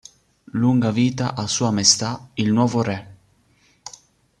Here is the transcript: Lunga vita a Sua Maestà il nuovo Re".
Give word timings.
Lunga 0.61 0.89
vita 0.89 1.35
a 1.35 1.45
Sua 1.45 1.69
Maestà 1.69 2.29
il 2.33 2.51
nuovo 2.51 2.81
Re". 2.81 3.17